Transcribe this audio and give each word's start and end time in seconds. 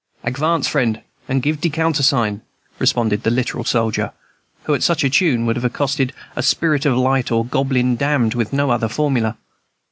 "Ac 0.25 0.39
vance, 0.39 0.67
friend, 0.67 1.03
and 1.29 1.43
give 1.43 1.61
de 1.61 1.69
countersign," 1.69 2.41
responded 2.79 3.21
the 3.21 3.29
literal 3.29 3.63
soldier, 3.63 4.11
who 4.63 4.73
at 4.73 4.81
such 4.81 5.03
a 5.03 5.11
tune 5.11 5.45
would 5.45 5.55
have 5.57 5.63
accosted: 5.63 6.11
a 6.35 6.41
spirit 6.41 6.87
of 6.87 6.97
light 6.97 7.31
or 7.31 7.45
goblin 7.45 7.95
damned 7.95 8.33
with 8.33 8.51
no 8.51 8.71
other 8.71 8.87
formula. 8.89 9.37